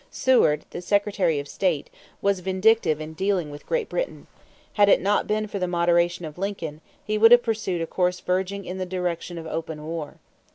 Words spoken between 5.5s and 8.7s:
the moderation of Lincoln, he would have pursued a course verging